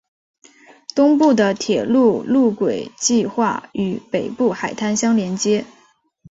[0.95, 5.63] 东部的铁路路轨计画与北部海滩相联接。